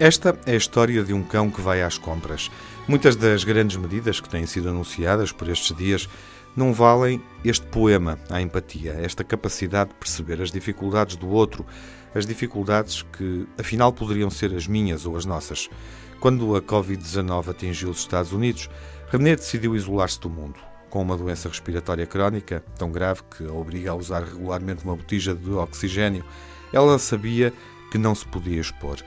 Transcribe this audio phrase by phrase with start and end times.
[0.00, 2.50] Esta é a história de um cão que vai às compras.
[2.86, 6.08] Muitas das grandes medidas que têm sido anunciadas por estes dias
[6.56, 11.66] não valem este poema à empatia, esta capacidade de perceber as dificuldades do outro,
[12.14, 15.68] as dificuldades que afinal poderiam ser as minhas ou as nossas.
[16.20, 18.70] Quando a Covid-19 atingiu os Estados Unidos,
[19.10, 20.67] René decidiu isolar-se do mundo.
[20.90, 25.34] Com uma doença respiratória crónica, tão grave que a obriga a usar regularmente uma botija
[25.34, 26.24] de oxigênio,
[26.72, 27.52] ela sabia
[27.90, 28.98] que não se podia expor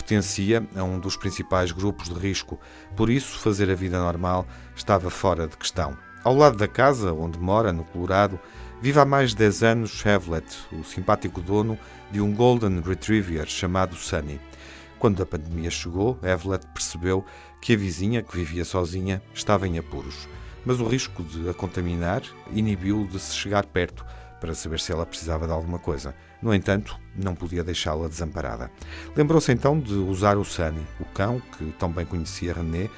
[0.00, 2.58] pertencia a um dos principais grupos de risco,
[2.96, 5.96] por isso fazer a vida normal estava fora de questão.
[6.24, 8.38] Ao lado da casa onde mora, no Colorado,
[8.80, 11.78] vive há mais de 10 anos Havlet, o simpático dono
[12.10, 14.40] de um Golden Retriever chamado Sunny.
[14.98, 17.24] Quando a pandemia chegou, Havlet percebeu
[17.60, 20.28] que a vizinha, que vivia sozinha, estava em apuros.
[20.64, 22.22] Mas o risco de a contaminar
[22.52, 24.04] inibiu de se chegar perto
[24.40, 26.14] para saber se ela precisava de alguma coisa.
[26.42, 28.70] No entanto, não podia deixá-la desamparada.
[29.14, 32.88] Lembrou-se então de usar o Sunny, o cão, que tão bem conhecia René,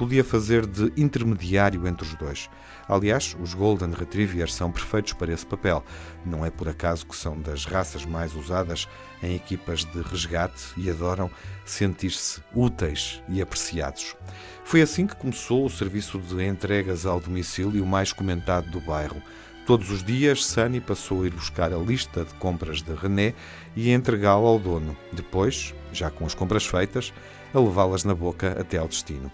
[0.00, 2.48] podia fazer de intermediário entre os dois.
[2.88, 5.84] Aliás, os Golden Retrievers são perfeitos para esse papel.
[6.24, 8.88] Não é por acaso que são das raças mais usadas
[9.22, 11.30] em equipas de resgate e adoram
[11.66, 14.16] sentir-se úteis e apreciados.
[14.64, 19.22] Foi assim que começou o serviço de entregas ao domicílio mais comentado do bairro.
[19.66, 23.34] Todos os dias, Sunny passou a ir buscar a lista de compras de René
[23.76, 24.96] e entregá-la ao dono.
[25.12, 27.12] Depois, já com as compras feitas,
[27.52, 29.30] a levá-las na boca até ao destino.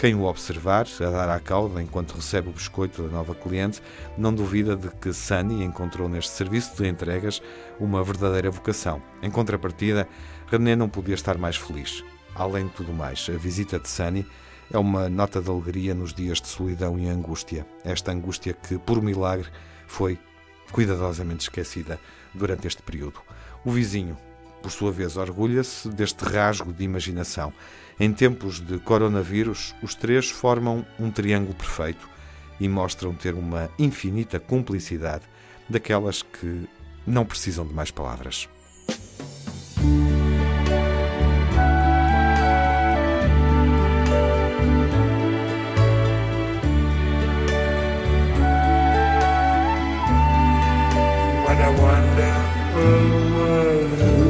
[0.00, 3.82] Quem o observar, a dar à cauda enquanto recebe o biscoito da nova cliente,
[4.16, 7.42] não duvida de que Sunny encontrou neste serviço de entregas
[7.78, 9.02] uma verdadeira vocação.
[9.20, 10.08] Em contrapartida,
[10.46, 12.02] René não podia estar mais feliz.
[12.34, 14.26] Além de tudo mais, a visita de Sunny
[14.72, 17.66] é uma nota de alegria nos dias de solidão e angústia.
[17.84, 19.50] Esta angústia que, por milagre,
[19.86, 20.18] foi
[20.72, 22.00] cuidadosamente esquecida
[22.32, 23.20] durante este período.
[23.66, 24.16] O vizinho,
[24.62, 27.52] por sua vez, orgulha-se deste rasgo de imaginação.
[27.98, 32.08] Em tempos de coronavírus, os três formam um triângulo perfeito
[32.58, 35.24] e mostram ter uma infinita cumplicidade
[35.68, 36.68] daquelas que
[37.06, 38.48] não precisam de mais palavras.
[51.46, 54.29] What a wonderful world.